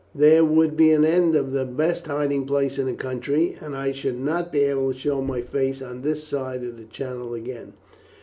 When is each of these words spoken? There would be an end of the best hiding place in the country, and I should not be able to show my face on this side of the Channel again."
There 0.15 0.43
would 0.43 0.75
be 0.75 0.91
an 0.93 1.05
end 1.05 1.35
of 1.35 1.51
the 1.51 1.63
best 1.63 2.07
hiding 2.07 2.47
place 2.47 2.79
in 2.79 2.87
the 2.87 2.93
country, 2.93 3.55
and 3.61 3.77
I 3.77 3.91
should 3.91 4.19
not 4.19 4.51
be 4.51 4.61
able 4.61 4.91
to 4.93 4.97
show 4.97 5.21
my 5.21 5.41
face 5.41 5.79
on 5.79 6.01
this 6.01 6.23
side 6.23 6.63
of 6.63 6.77
the 6.77 6.85
Channel 6.85 7.35
again." 7.35 7.73